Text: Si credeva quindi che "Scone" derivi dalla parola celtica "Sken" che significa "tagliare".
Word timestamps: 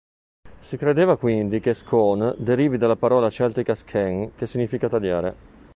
Si 0.59 0.77
credeva 0.77 1.15
quindi 1.15 1.59
che 1.59 1.75
"Scone" 1.75 2.33
derivi 2.39 2.79
dalla 2.79 2.95
parola 2.95 3.29
celtica 3.29 3.75
"Sken" 3.75 4.31
che 4.35 4.47
significa 4.47 4.89
"tagliare". 4.89 5.35